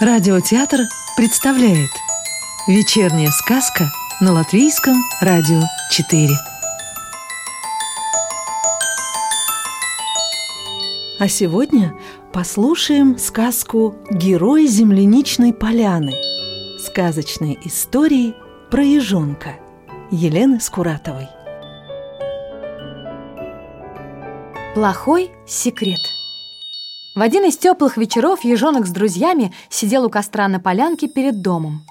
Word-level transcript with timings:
Радиотеатр 0.00 0.82
представляет 1.16 1.90
Вечерняя 2.68 3.30
сказка 3.30 3.90
на 4.20 4.32
Латвийском 4.32 4.94
радио 5.20 5.60
4 5.90 6.28
А 11.18 11.26
сегодня 11.26 11.96
послушаем 12.32 13.18
сказку 13.18 13.96
«Герой 14.08 14.68
земляничной 14.68 15.52
поляны» 15.52 16.12
Сказочные 16.78 17.58
истории 17.66 18.36
про 18.70 18.84
ежонка 18.84 19.56
Елены 20.12 20.60
Скуратовой. 20.60 21.26
Плохой 24.76 25.32
секрет 25.44 25.98
В 27.18 27.20
один 27.20 27.44
из 27.46 27.58
теплых 27.58 27.96
вечеров 27.96 28.44
ежонок 28.44 28.86
с 28.86 28.90
друзьями 28.90 29.52
сидел 29.70 30.04
у 30.04 30.08
костра 30.08 30.46
на 30.46 30.60
полянке 30.60 31.08
перед 31.08 31.42
домом. 31.42 31.82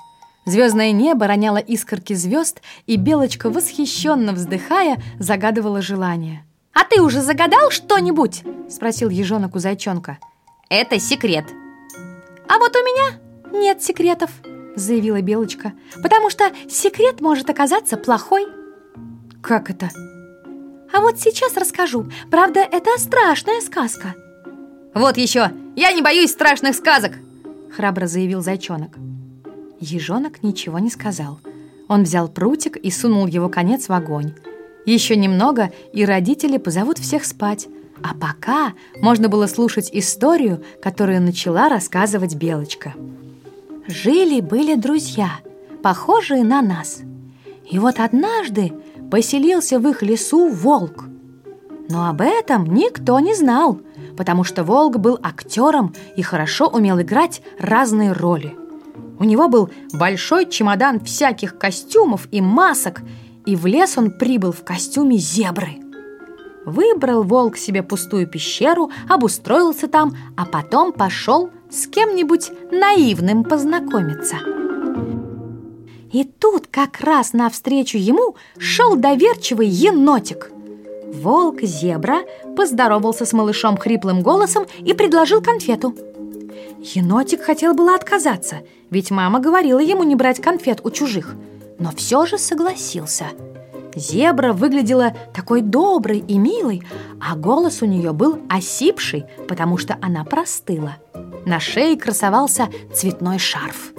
Звездное 0.45 0.94
небо 0.94 1.27
роняло 1.27 1.58
искорки 1.58 2.13
звезд, 2.13 2.62
и 2.86 2.95
Белочка, 2.95 3.50
восхищенно 3.50 4.31
вздыхая, 4.31 5.03
загадывала 5.20 5.81
желание. 5.81 6.45
«А 6.72 6.86
ты 6.86 7.02
уже 7.02 7.22
загадал 7.22 7.72
что-нибудь?»– 7.72 8.44
спросил 8.70 9.09
ежонок 9.09 9.55
у 9.55 9.59
зайчонка. 9.59 10.17
«Это 10.70 10.98
секрет». 10.98 11.44
«А 12.48 12.58
вот 12.58 12.73
у 12.78 12.80
меня 12.80 13.20
нет 13.52 13.84
секретов»,– 13.84 14.30
заявила 14.78 15.22
Белочка, 15.22 15.73
«потому 16.02 16.30
что 16.30 16.53
секрет 16.70 17.20
может 17.20 17.50
оказаться 17.50 17.98
плохой». 17.98 18.48
«Как 19.41 19.70
это?» 19.70 19.89
А 20.94 21.02
вот 21.02 21.20
сейчас 21.20 21.58
расскажу. 21.58 22.09
Правда, 22.31 22.62
это 22.62 22.91
страшная 22.98 23.59
сказка. 23.59 24.16
Вот 24.97 25.17
еще! 25.17 25.51
Я 25.75 25.91
не 25.91 26.02
боюсь 26.02 26.31
страшных 26.31 26.75
сказок! 26.75 27.11
Храбро 27.72 28.08
заявил 28.08 28.41
зайчонок. 28.41 28.97
Ежонок 29.80 30.41
ничего 30.41 30.80
не 30.80 30.89
сказал. 30.89 31.39
Он 31.88 32.02
взял 32.02 32.27
прутик 32.27 32.77
и 32.77 32.89
сунул 32.89 33.27
его 33.27 33.47
конец 33.47 33.89
в 33.89 33.94
огонь. 33.94 34.33
Еще 34.88 35.16
немного, 35.16 35.72
и 35.94 36.03
родители 36.03 36.57
позовут 36.57 36.97
всех 36.97 37.25
спать. 37.25 37.67
А 38.02 38.16
пока 38.16 38.73
можно 38.99 39.30
было 39.30 39.45
слушать 39.45 39.91
историю, 39.94 40.63
которую 40.81 41.22
начала 41.22 41.69
рассказывать 41.69 42.33
Белочка. 42.33 42.95
Жили-были 43.88 44.73
друзья, 44.73 45.29
похожие 45.83 46.44
на 46.44 46.63
нас. 46.63 47.02
И 47.69 47.77
вот 47.77 48.00
однажды 48.00 48.73
поселился 49.11 49.79
в 49.79 49.88
их 49.88 50.02
лесу 50.02 50.50
волк. 50.50 51.05
Но 51.88 52.09
об 52.09 52.22
этом 52.22 52.66
никто 52.73 53.19
не 53.19 53.35
знал, 53.35 53.79
потому 54.17 54.43
что 54.43 54.63
волк 54.63 54.97
был 54.97 55.19
актером 55.21 55.93
и 56.15 56.21
хорошо 56.21 56.67
умел 56.67 56.99
играть 56.99 57.41
разные 57.59 58.11
роли. 58.11 58.57
У 59.19 59.23
него 59.23 59.47
был 59.47 59.69
большой 59.93 60.49
чемодан 60.49 60.99
всяких 60.99 61.57
костюмов 61.57 62.27
и 62.31 62.41
масок, 62.41 63.01
и 63.45 63.55
в 63.55 63.65
лес 63.65 63.97
он 63.97 64.11
прибыл 64.11 64.51
в 64.51 64.63
костюме 64.63 65.17
зебры. 65.17 65.77
Выбрал 66.65 67.23
волк 67.23 67.55
себе 67.55 67.81
пустую 67.81 68.27
пещеру, 68.27 68.91
обустроился 69.07 69.88
там, 69.88 70.13
а 70.35 70.45
потом 70.45 70.91
пошел 70.91 71.49
с 71.69 71.88
кем-нибудь 71.88 72.51
наивным 72.71 73.43
познакомиться. 73.43 74.38
И 76.11 76.23
тут 76.23 76.67
как 76.67 77.01
раз 77.01 77.33
навстречу 77.33 77.97
ему 77.97 78.35
шел 78.57 78.95
доверчивый 78.95 79.67
енотик. 79.67 80.51
Волк-зебра 81.13 82.19
поздоровался 82.55 83.25
с 83.25 83.33
малышом 83.33 83.77
хриплым 83.77 84.22
голосом 84.22 84.66
и 84.80 84.94
предложил 84.94 85.41
конфету. 85.41 85.95
Енотик 86.80 87.41
хотел 87.41 87.73
было 87.73 87.95
отказаться, 87.95 88.58
ведь 88.89 89.11
мама 89.11 89.39
говорила 89.39 89.79
ему 89.79 90.03
не 90.03 90.16
брать 90.16 90.41
конфет 90.41 90.81
у 90.84 90.91
чужих, 90.91 91.35
но 91.79 91.91
все 91.91 92.25
же 92.25 92.38
согласился. 92.38 93.25
Зебра 93.95 94.53
выглядела 94.53 95.16
такой 95.34 95.62
доброй 95.62 96.19
и 96.19 96.38
милой, 96.38 96.84
а 97.19 97.35
голос 97.35 97.81
у 97.81 97.85
нее 97.85 98.13
был 98.13 98.39
осипший, 98.47 99.25
потому 99.47 99.78
что 99.78 99.97
она 100.01 100.24
простыла. 100.24 100.97
На 101.45 101.59
шее 101.59 101.97
красовался 101.97 102.68
цветной 102.94 103.39
шарф. 103.39 103.94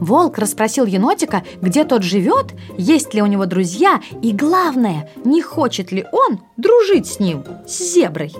Волк 0.00 0.38
расспросил 0.38 0.84
енотика, 0.86 1.42
где 1.60 1.84
тот 1.84 2.02
живет, 2.02 2.54
есть 2.76 3.14
ли 3.14 3.22
у 3.22 3.26
него 3.26 3.46
друзья 3.46 4.00
и, 4.22 4.32
главное, 4.32 5.10
не 5.24 5.42
хочет 5.42 5.92
ли 5.92 6.04
он 6.12 6.40
дружить 6.56 7.06
с 7.06 7.20
ним, 7.20 7.44
с 7.66 7.94
зеброй. 7.94 8.34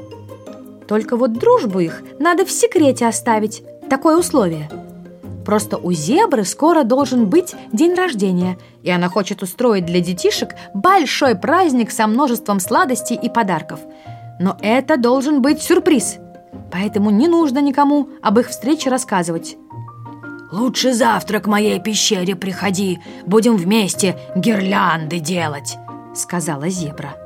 Только 0.87 1.16
вот 1.16 1.33
дружбу 1.33 1.81
их 1.81 2.03
надо 2.19 2.45
в 2.45 2.50
секрете 2.50 3.06
оставить, 3.06 3.62
такое 3.89 4.16
условие. 4.16 4.71
Просто 5.45 5.77
у 5.77 5.93
зебры 5.93 6.45
скоро 6.45 6.83
должен 6.83 7.27
быть 7.27 7.55
день 7.72 7.95
рождения, 7.95 8.59
и 8.83 8.91
она 8.91 9.09
хочет 9.09 9.43
устроить 9.43 9.87
для 9.87 10.00
детишек 10.00 10.50
большой 10.75 11.37
праздник 11.37 11.93
со 11.93 12.06
множеством 12.06 12.59
сладостей 12.59 13.16
и 13.16 13.28
подарков. 13.28 13.81
Но 14.41 14.56
это 14.61 14.97
должен 14.97 15.43
быть 15.43 15.62
сюрприз, 15.62 16.16
поэтому 16.72 17.11
не 17.11 17.28
нужно 17.28 17.61
никому 17.61 18.09
об 18.22 18.41
их 18.41 18.49
встрече 18.49 18.91
рассказывать. 18.91 19.56
«Лучше 20.53 20.93
завтра 20.93 21.41
к 21.41 21.49
моей 21.49 21.81
пещере 21.81 22.37
приходи, 22.37 23.01
будем 23.27 23.57
вместе 23.57 24.17
гирлянды 24.37 25.19
делать»,— 25.19 25.77
сказала 26.15 26.69
зебра. 26.69 27.17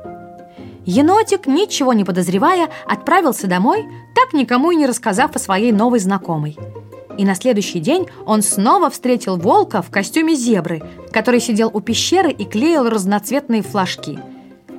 Енотик, 0.85 1.45
ничего 1.45 1.93
не 1.93 2.03
подозревая, 2.03 2.69
отправился 2.87 3.45
домой, 3.45 3.85
так 4.15 4.33
никому 4.33 4.71
и 4.71 4.75
не 4.75 4.87
рассказав 4.87 5.35
о 5.35 5.39
своей 5.39 5.71
новой 5.71 5.99
знакомой. 5.99 6.57
И 7.17 7.23
на 7.23 7.35
следующий 7.35 7.79
день 7.79 8.07
он 8.25 8.41
снова 8.41 8.89
встретил 8.89 9.37
волка 9.37 9.83
в 9.83 9.91
костюме 9.91 10.33
зебры, 10.33 10.81
который 11.11 11.39
сидел 11.39 11.69
у 11.71 11.79
пещеры 11.81 12.31
и 12.31 12.45
клеил 12.45 12.89
разноцветные 12.89 13.61
флажки. 13.61 14.17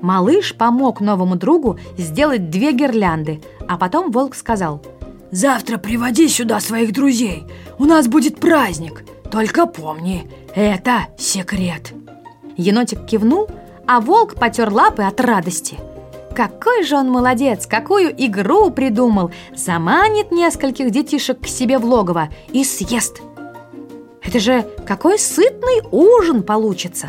Малыш 0.00 0.56
помог 0.56 1.00
новому 1.00 1.36
другу 1.36 1.78
сделать 1.96 2.50
две 2.50 2.72
гирлянды, 2.72 3.40
а 3.68 3.76
потом 3.76 4.10
волк 4.10 4.34
сказал– 4.34 4.82
Завтра 5.32 5.78
приводи 5.78 6.28
сюда 6.28 6.60
своих 6.60 6.92
друзей. 6.92 7.44
У 7.78 7.86
нас 7.86 8.06
будет 8.06 8.38
праздник. 8.38 9.02
Только 9.30 9.64
помни, 9.64 10.30
это 10.54 11.06
секрет. 11.16 11.94
Енотик 12.58 13.06
кивнул, 13.06 13.48
а 13.86 14.00
волк 14.00 14.34
потер 14.34 14.70
лапы 14.70 15.04
от 15.04 15.18
радости. 15.22 15.78
Какой 16.36 16.84
же 16.84 16.96
он 16.96 17.10
молодец, 17.10 17.66
какую 17.66 18.12
игру 18.26 18.70
придумал. 18.70 19.30
Заманит 19.56 20.32
нескольких 20.32 20.90
детишек 20.90 21.40
к 21.40 21.46
себе 21.46 21.78
в 21.78 21.86
логово 21.86 22.28
и 22.52 22.62
съест. 22.62 23.22
Это 24.22 24.38
же 24.38 24.66
какой 24.86 25.18
сытный 25.18 25.80
ужин 25.90 26.42
получится. 26.42 27.08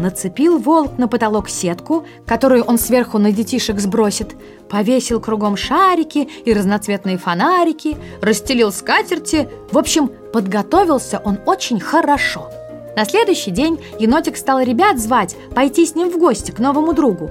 Нацепил 0.00 0.58
волк 0.58 0.96
на 0.96 1.08
потолок 1.08 1.50
сетку, 1.50 2.06
которую 2.26 2.64
он 2.64 2.78
сверху 2.78 3.18
на 3.18 3.32
детишек 3.32 3.78
сбросит, 3.78 4.34
повесил 4.70 5.20
кругом 5.20 5.58
шарики 5.58 6.26
и 6.46 6.54
разноцветные 6.54 7.18
фонарики, 7.18 7.98
расстелил 8.22 8.72
скатерти. 8.72 9.50
В 9.70 9.76
общем, 9.76 10.10
подготовился 10.32 11.20
он 11.22 11.38
очень 11.44 11.80
хорошо. 11.80 12.50
На 12.96 13.04
следующий 13.04 13.50
день 13.50 13.78
енотик 13.98 14.38
стал 14.38 14.60
ребят 14.60 14.98
звать 14.98 15.36
пойти 15.54 15.84
с 15.84 15.94
ним 15.94 16.10
в 16.10 16.18
гости 16.18 16.50
к 16.50 16.58
новому 16.60 16.94
другу. 16.94 17.30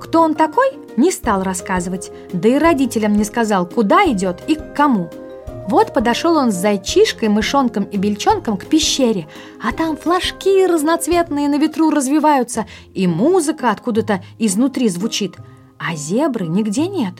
Кто 0.00 0.22
он 0.22 0.34
такой, 0.34 0.72
не 0.96 1.12
стал 1.12 1.44
рассказывать, 1.44 2.10
да 2.32 2.48
и 2.48 2.58
родителям 2.58 3.12
не 3.12 3.22
сказал, 3.22 3.64
куда 3.64 4.04
идет 4.06 4.42
и 4.48 4.56
к 4.56 4.74
кому– 4.74 5.08
вот 5.68 5.94
подошел 5.94 6.36
он 6.36 6.50
с 6.50 6.56
зайчишкой, 6.56 7.28
мышонком 7.28 7.84
и 7.84 7.96
бельчонком 7.96 8.56
к 8.56 8.66
пещере, 8.66 9.28
а 9.62 9.72
там 9.72 9.96
флажки 9.96 10.66
разноцветные 10.66 11.48
на 11.48 11.56
ветру 11.56 11.90
развиваются, 11.90 12.66
и 12.94 13.06
музыка 13.06 13.70
откуда-то 13.70 14.22
изнутри 14.38 14.88
звучит, 14.88 15.36
а 15.78 15.94
зебры 15.94 16.46
нигде 16.46 16.88
нет. 16.88 17.14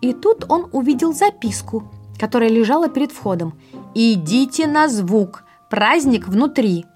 И 0.00 0.12
тут 0.12 0.44
он 0.48 0.68
увидел 0.72 1.12
записку, 1.12 1.84
которая 2.18 2.50
лежала 2.50 2.88
перед 2.88 3.12
входом. 3.12 3.54
«Идите 3.94 4.66
на 4.66 4.88
звук, 4.88 5.44
праздник 5.68 6.28
внутри». 6.28 6.86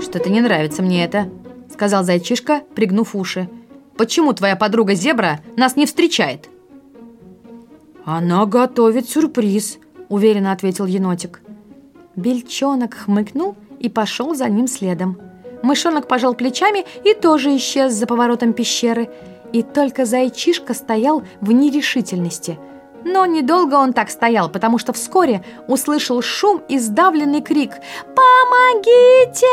«Что-то 0.00 0.30
не 0.30 0.40
нравится 0.40 0.82
мне 0.82 1.04
это»,— 1.04 1.28
сказал 1.72 2.04
зайчишка, 2.04 2.62
пригнув 2.74 3.14
уши. 3.14 3.48
«Почему 3.96 4.32
твоя 4.32 4.56
подруга 4.56 4.94
зебра 4.94 5.40
нас 5.56 5.76
не 5.76 5.86
встречает?» 5.86 6.48
«Она 8.04 8.46
готовит 8.46 9.08
сюрприз»,— 9.08 9.78
уверенно 10.08 10.52
ответил 10.52 10.86
енотик. 10.86 11.40
Бельчонок 12.16 12.94
хмыкнул 12.94 13.54
и 13.78 13.88
пошел 13.88 14.34
за 14.34 14.48
ним 14.48 14.66
следом. 14.66 15.18
Мышонок 15.62 16.08
пожал 16.08 16.34
плечами 16.34 16.84
и 17.04 17.14
тоже 17.14 17.56
исчез 17.56 17.92
за 17.92 18.06
поворотом 18.06 18.52
пещеры. 18.52 19.08
И 19.52 19.62
только 19.62 20.04
зайчишка 20.04 20.74
стоял 20.74 21.22
в 21.40 21.52
нерешительности. 21.52 22.58
Но 23.04 23.26
недолго 23.26 23.74
он 23.74 23.92
так 23.92 24.10
стоял, 24.10 24.48
потому 24.48 24.78
что 24.78 24.92
вскоре 24.92 25.44
услышал 25.68 26.22
шум 26.22 26.62
и 26.68 26.78
сдавленный 26.78 27.42
крик 27.42 27.72
«Помогите!» 28.16 29.46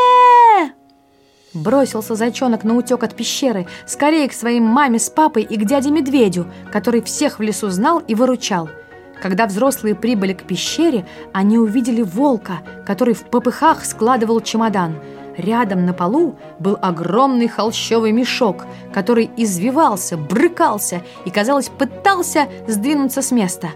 Бросился 1.54 2.16
зайчонок 2.16 2.63
на 2.63 2.75
утек 2.75 3.04
от 3.04 3.16
пещеры, 3.16 3.68
скорее 3.88 4.30
к 4.30 4.34
своим 4.34 4.63
маме 4.63 5.00
с 5.00 5.10
папой 5.10 5.44
и 5.44 5.57
к 5.57 5.66
дяде 5.66 5.90
Медведю, 5.90 6.46
который 6.72 7.01
всех 7.01 7.40
в 7.40 7.42
лесу 7.42 7.69
знал 7.69 8.00
и 8.00 8.13
выручал. 8.13 8.69
Когда 9.22 9.48
взрослые 9.48 9.96
прибыли 9.96 10.34
к 10.34 10.44
пещере, 10.44 11.06
они 11.34 11.57
увидели 11.57 12.04
волка, 12.04 12.60
который 12.86 13.13
в 13.13 13.24
попыхах 13.24 13.84
складывал 13.84 14.42
чемодан. 14.42 14.96
Рядом 15.38 15.86
на 15.86 15.94
полу 15.94 16.36
был 16.60 16.78
огромный 16.81 17.48
холщовый 17.48 18.12
мешок, 18.12 18.66
который 18.94 19.30
извивался, 19.38 20.18
брыкался 20.18 21.02
и, 21.25 21.31
казалось, 21.31 21.69
пытался 21.69 22.48
сдвинуться 22.68 23.22
с 23.22 23.31
места. 23.31 23.69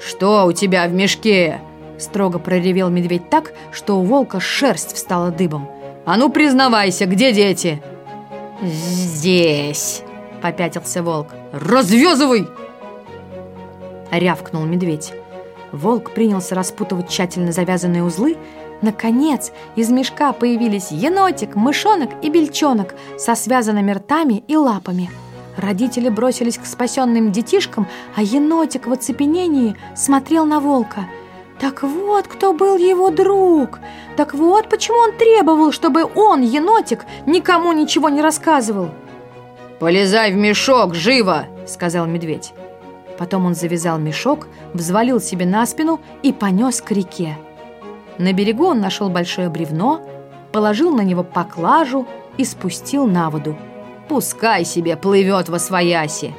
«Что 0.00 0.44
у 0.46 0.52
тебя 0.52 0.88
в 0.88 0.92
мешке?» 0.92 1.60
Строго 1.98 2.38
проревел 2.38 2.88
медведь 2.88 3.28
так, 3.28 3.52
что 3.72 4.00
у 4.00 4.04
волка 4.04 4.40
шерсть 4.40 4.94
встала 4.94 5.30
дыбом. 5.30 5.68
«А 6.04 6.16
ну 6.16 6.30
признавайся, 6.30 7.06
где 7.06 7.32
дети?» 7.32 7.82
«Здесь»,— 8.62 10.02
попятился 10.42 11.02
волк. 11.02 11.28
«Развязывай!» 11.52 12.48
Рявкнул 14.10 14.64
медведь. 14.64 15.12
Волк 15.72 16.10
принялся 16.12 16.54
распутывать 16.54 17.08
тщательно 17.08 17.52
завязанные 17.52 18.02
узлы. 18.02 18.36
Наконец, 18.82 19.52
из 19.76 19.90
мешка 19.90 20.32
появились 20.32 20.90
енотик, 20.90 21.54
мышонок 21.54 22.10
и 22.22 22.30
бельчонок 22.30 22.94
со 23.18 23.34
связанными 23.34 23.92
ртами 23.92 24.42
и 24.48 24.56
лапами. 24.56 25.10
Родители 25.56 26.08
бросились 26.08 26.58
к 26.58 26.64
спасенным 26.64 27.32
детишкам, 27.32 27.86
а 28.16 28.22
енотик 28.22 28.86
в 28.86 28.92
оцепенении 28.92 29.76
смотрел 29.94 30.46
на 30.46 30.60
волка. 30.60 31.06
Так 31.60 31.82
вот, 31.82 32.26
кто 32.26 32.54
был 32.54 32.78
его 32.78 33.10
друг. 33.10 33.80
Так 34.16 34.32
вот, 34.32 34.70
почему 34.70 34.96
он 34.98 35.12
требовал, 35.12 35.72
чтобы 35.72 36.04
он, 36.14 36.40
енотик, 36.40 37.04
никому 37.26 37.72
ничего 37.72 38.08
не 38.08 38.22
рассказывал. 38.22 38.90
«Полезай 39.78 40.32
в 40.32 40.36
мешок, 40.36 40.94
живо!»— 40.94 41.46
сказал 41.66 42.06
медведь. 42.06 42.52
Потом 43.18 43.44
он 43.44 43.54
завязал 43.54 43.98
мешок, 43.98 44.48
взвалил 44.72 45.20
себе 45.20 45.44
на 45.44 45.66
спину 45.66 46.00
и 46.22 46.32
понес 46.32 46.80
к 46.80 46.90
реке. 46.92 47.36
На 48.16 48.32
берегу 48.32 48.64
он 48.64 48.80
нашел 48.80 49.10
большое 49.10 49.50
бревно, 49.50 50.00
положил 50.52 50.90
на 50.94 51.02
него 51.02 51.22
поклажу 51.22 52.06
и 52.38 52.44
спустил 52.44 53.06
на 53.06 53.28
воду. 53.28 53.56
«Пускай 54.08 54.64
себе 54.64 54.96
плывет 54.96 55.50
во 55.50 55.58
свояси!» 55.58 56.34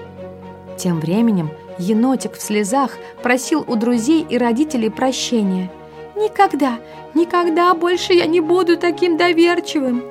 Тем 0.77 0.99
временем 0.99 1.51
енотик 1.81 2.33
в 2.33 2.41
слезах 2.41 2.91
просил 3.23 3.63
у 3.67 3.75
друзей 3.75 4.25
и 4.27 4.37
родителей 4.37 4.89
прощения. 4.89 5.71
«Никогда, 6.15 6.79
никогда 7.13 7.73
больше 7.73 8.13
я 8.13 8.25
не 8.25 8.39
буду 8.41 8.77
таким 8.77 9.17
доверчивым!» 9.17 10.03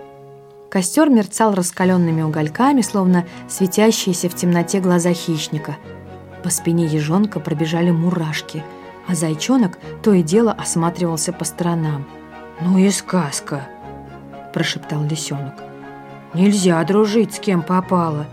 Костер 0.68 1.08
мерцал 1.08 1.54
раскаленными 1.54 2.22
угольками, 2.22 2.80
словно 2.80 3.26
светящиеся 3.48 4.28
в 4.28 4.34
темноте 4.34 4.80
глаза 4.80 5.12
хищника– 5.12 5.76
по 6.42 6.48
спине 6.48 6.86
ежонка 6.86 7.38
пробежали 7.38 7.90
мурашки, 7.90 8.64
а 9.06 9.14
зайчонок 9.14 9.78
то 10.02 10.12
и 10.12 10.22
дело 10.22 10.52
осматривался 10.52 11.32
по 11.32 11.44
сторонам. 11.44 12.06
«Ну 12.60 12.78
и 12.78 12.90
сказка!»– 12.90 13.68
прошептал 14.54 15.04
лисенок. 15.04 15.54
«Нельзя 16.34 16.82
дружить 16.84 17.34
с 17.34 17.38
кем 17.38 17.62
попало!» 17.62 18.26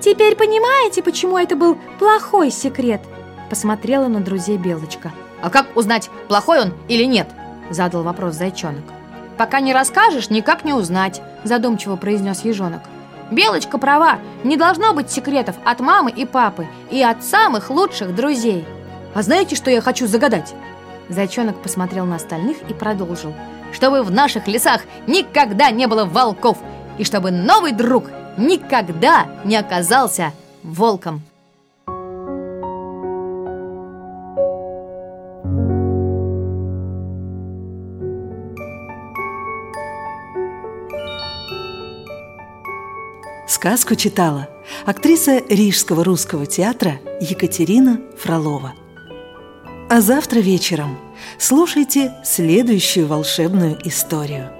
«Теперь 0.00 0.34
понимаете, 0.34 1.02
почему 1.02 1.36
это 1.36 1.56
был 1.56 1.76
плохой 1.98 2.50
секрет?»– 2.50 3.02
посмотрела 3.50 4.08
на 4.08 4.20
друзей 4.20 4.56
Белочка. 4.56 5.12
«А 5.42 5.50
как 5.50 5.76
узнать, 5.76 6.08
плохой 6.28 6.62
он 6.62 6.74
или 6.88 7.04
нет?»– 7.04 7.28
задал 7.70 8.02
вопрос 8.02 8.34
зайчонок. 8.34 8.84
«Пока 9.36 9.60
не 9.60 9.74
расскажешь, 9.74 10.30
никак 10.30 10.64
не 10.64 10.72
узнать»,– 10.72 11.20
задумчиво 11.44 11.96
произнес 11.96 12.44
ежонок. 12.44 12.80
Белочка 13.30 13.78
права, 13.78 14.18
не 14.42 14.56
должно 14.56 14.92
быть 14.92 15.10
секретов 15.10 15.56
от 15.64 15.80
мамы 15.80 16.10
и 16.10 16.24
папы 16.24 16.66
и 16.90 17.02
от 17.02 17.22
самых 17.22 17.70
лучших 17.70 18.14
друзей. 18.14 18.64
А 19.14 19.22
знаете, 19.22 19.54
что 19.54 19.70
я 19.70 19.80
хочу 19.80 20.06
загадать? 20.06 20.54
Зайчонок 21.08 21.62
посмотрел 21.62 22.06
на 22.06 22.16
остальных 22.16 22.56
и 22.68 22.74
продолжил. 22.74 23.32
Чтобы 23.72 24.02
в 24.02 24.10
наших 24.10 24.48
лесах 24.48 24.82
никогда 25.06 25.70
не 25.70 25.86
было 25.86 26.04
волков, 26.04 26.58
и 26.98 27.04
чтобы 27.04 27.30
новый 27.30 27.72
друг 27.72 28.04
никогда 28.36 29.26
не 29.44 29.56
оказался 29.56 30.32
волком. 30.62 31.22
Сказку 43.46 43.94
читала 43.96 44.48
актриса 44.86 45.42
Рижского 45.48 46.04
русского 46.04 46.46
театра 46.46 47.00
Екатерина 47.20 48.00
Фролова. 48.16 48.74
А 49.90 50.00
завтра 50.00 50.38
вечером 50.38 50.96
слушайте 51.36 52.14
следующую 52.24 53.08
волшебную 53.08 53.76
историю– 53.84 54.50